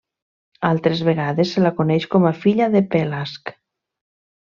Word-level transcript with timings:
Altres 0.69 1.03
vegades 1.09 1.53
se 1.57 1.63
la 1.65 1.73
coneix 1.83 2.09
com 2.17 2.25
a 2.31 2.35
filla 2.47 2.71
de 2.79 2.85
Pelasg. 2.97 3.57